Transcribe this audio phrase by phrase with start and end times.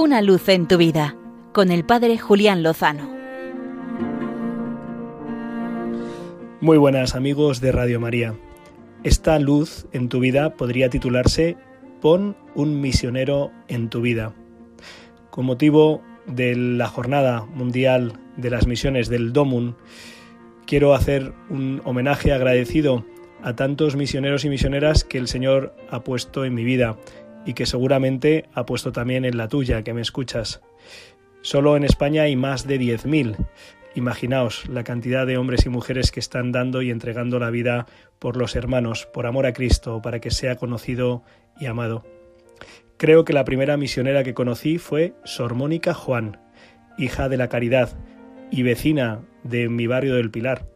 [0.00, 1.16] Una luz en tu vida
[1.52, 3.10] con el Padre Julián Lozano.
[6.60, 8.36] Muy buenas amigos de Radio María.
[9.02, 11.56] Esta luz en tu vida podría titularse
[12.00, 14.36] Pon un misionero en tu vida.
[15.30, 19.74] Con motivo de la Jornada Mundial de las Misiones del DOMUN,
[20.64, 23.04] quiero hacer un homenaje agradecido
[23.42, 26.96] a tantos misioneros y misioneras que el Señor ha puesto en mi vida
[27.44, 30.60] y que seguramente ha puesto también en la tuya, que me escuchas.
[31.40, 33.36] Solo en España hay más de 10.000.
[33.94, 37.86] Imaginaos la cantidad de hombres y mujeres que están dando y entregando la vida
[38.18, 41.22] por los hermanos, por amor a Cristo, para que sea conocido
[41.58, 42.04] y amado.
[42.96, 46.40] Creo que la primera misionera que conocí fue Sor Mónica Juan,
[46.98, 47.96] hija de la Caridad
[48.50, 50.66] y vecina de mi barrio del Pilar.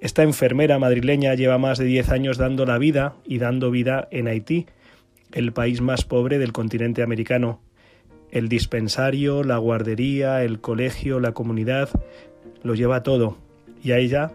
[0.00, 4.28] Esta enfermera madrileña lleva más de 10 años dando la vida y dando vida en
[4.28, 4.66] Haití,
[5.32, 7.60] el país más pobre del continente americano.
[8.30, 11.88] El dispensario, la guardería, el colegio, la comunidad,
[12.62, 13.38] lo lleva todo,
[13.82, 14.32] y a ella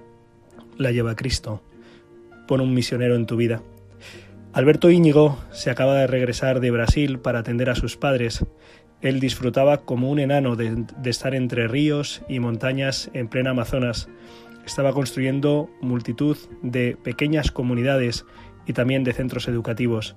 [0.77, 1.61] la lleva Cristo.
[2.47, 3.61] Pon un misionero en tu vida.
[4.53, 8.45] Alberto Íñigo se acaba de regresar de Brasil para atender a sus padres.
[9.01, 14.07] Él disfrutaba como un enano de, de estar entre ríos y montañas en plena Amazonas.
[14.65, 18.25] Estaba construyendo multitud de pequeñas comunidades
[18.65, 20.15] y también de centros educativos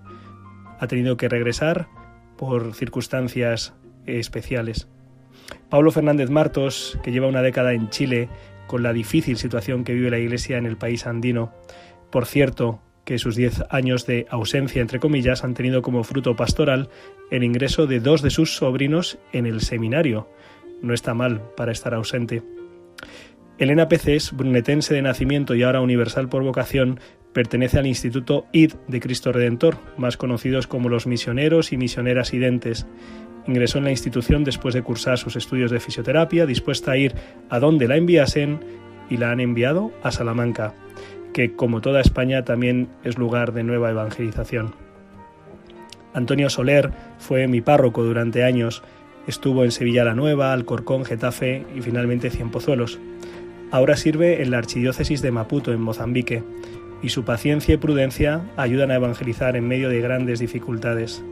[0.79, 1.89] ha tenido que regresar
[2.37, 3.75] por circunstancias
[4.07, 4.89] especiales.
[5.69, 8.29] Pablo Fernández Martos, que lleva una década en Chile
[8.67, 11.53] con la difícil situación que vive la Iglesia en el país andino,
[12.11, 16.91] por cierto, que sus diez años de ausencia, entre comillas, han tenido como fruto pastoral
[17.31, 20.29] el ingreso de dos de sus sobrinos en el seminario.
[20.83, 22.43] No está mal para estar ausente.
[23.59, 27.01] Elena Peces, brunetense de nacimiento y ahora universal por vocación,
[27.33, 32.87] pertenece al Instituto ID de Cristo Redentor, más conocidos como los misioneros y misioneras identes.
[33.49, 37.15] Ingresó en la institución después de cursar sus estudios de fisioterapia, dispuesta a ir
[37.51, 38.61] a donde la enviasen
[39.11, 40.75] y la han enviado a Salamanca,
[41.33, 44.75] que como toda España también es lugar de nueva evangelización.
[46.15, 48.85] Antonio Soler fue mi párroco durante años,
[49.27, 53.01] estuvo en Sevilla la Nueva, Alcorcón, Getafe y finalmente Cienpozuelos.
[53.71, 56.43] Ahora sirve en la Archidiócesis de Maputo, en Mozambique,
[57.03, 61.23] y su paciencia y prudencia ayudan a evangelizar en medio de grandes dificultades.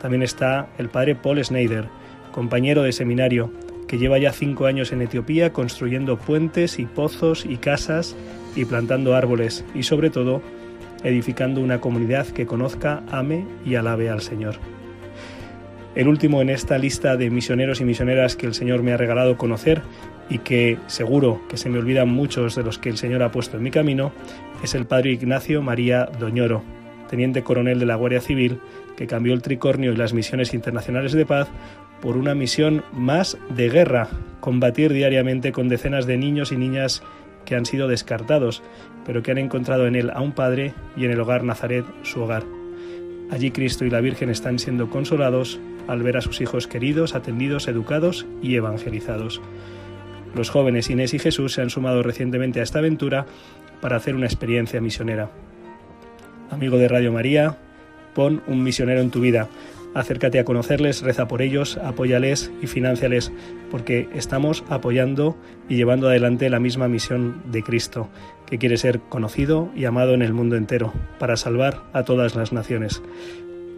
[0.00, 1.88] También está el padre Paul Schneider,
[2.32, 3.52] compañero de seminario,
[3.86, 8.16] que lleva ya cinco años en Etiopía construyendo puentes y pozos y casas
[8.56, 10.42] y plantando árboles y sobre todo
[11.04, 14.56] edificando una comunidad que conozca, ame y alabe al Señor.
[15.94, 19.36] El último en esta lista de misioneros y misioneras que el Señor me ha regalado
[19.36, 19.82] conocer
[20.30, 23.56] y que seguro que se me olvidan muchos de los que el Señor ha puesto
[23.56, 24.12] en mi camino,
[24.62, 26.62] es el padre Ignacio María Doñoro,
[27.08, 28.60] teniente coronel de la Guardia Civil,
[28.96, 31.48] que cambió el tricornio y las misiones internacionales de paz
[32.00, 34.08] por una misión más de guerra,
[34.40, 37.02] combatir diariamente con decenas de niños y niñas
[37.44, 38.62] que han sido descartados,
[39.06, 42.20] pero que han encontrado en él a un padre y en el hogar Nazaret su
[42.20, 42.44] hogar.
[43.30, 47.68] Allí Cristo y la Virgen están siendo consolados al ver a sus hijos queridos, atendidos,
[47.68, 49.40] educados y evangelizados.
[50.34, 53.26] Los jóvenes Inés y Jesús se han sumado recientemente a esta aventura
[53.80, 55.30] para hacer una experiencia misionera.
[56.50, 57.56] Amigo de Radio María,
[58.14, 59.48] pon un misionero en tu vida.
[59.94, 63.32] Acércate a conocerles, reza por ellos, apóyales y financiales,
[63.70, 65.36] porque estamos apoyando
[65.68, 68.08] y llevando adelante la misma misión de Cristo,
[68.46, 72.52] que quiere ser conocido y amado en el mundo entero, para salvar a todas las
[72.52, 73.02] naciones.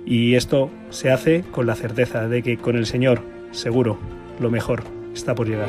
[0.04, 3.22] Y esto se hace con la certeza de que con el Señor,
[3.52, 3.98] seguro,
[4.40, 4.82] lo mejor
[5.14, 5.68] está por llegar.